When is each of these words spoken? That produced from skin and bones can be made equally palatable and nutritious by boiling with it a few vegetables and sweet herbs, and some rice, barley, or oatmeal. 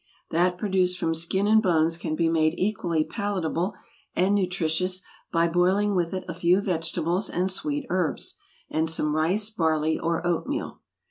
That 0.31 0.57
produced 0.57 0.97
from 0.97 1.13
skin 1.13 1.45
and 1.45 1.61
bones 1.61 1.95
can 1.95 2.15
be 2.15 2.27
made 2.27 2.55
equally 2.57 3.03
palatable 3.03 3.75
and 4.15 4.33
nutritious 4.33 5.03
by 5.31 5.47
boiling 5.47 5.93
with 5.93 6.11
it 6.15 6.25
a 6.27 6.33
few 6.33 6.59
vegetables 6.59 7.29
and 7.29 7.51
sweet 7.51 7.85
herbs, 7.87 8.39
and 8.67 8.89
some 8.89 9.15
rice, 9.15 9.51
barley, 9.51 9.99
or 9.99 10.25
oatmeal. 10.25 10.81